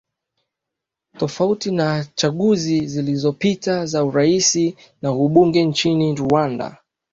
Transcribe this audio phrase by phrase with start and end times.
[1.19, 6.77] tofauti na chaguzi zilizopita za urais na ubunge nchini rwanda